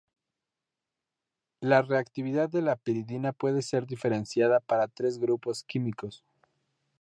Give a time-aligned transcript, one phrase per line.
[1.59, 6.25] La reactividad de la piridina puede ser diferenciada para tres grupos químicos.